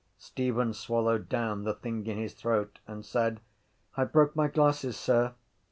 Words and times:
Stephen 0.17 0.73
swallowed 0.73 1.29
down 1.29 1.63
the 1.63 1.75
thing 1.75 2.07
in 2.07 2.17
his 2.17 2.33
throat 2.33 2.79
and 2.87 3.05
said: 3.05 3.39
—I 3.95 4.05
broke 4.05 4.35
my 4.35 4.47
glasses, 4.47 4.97
sir. 4.97 5.35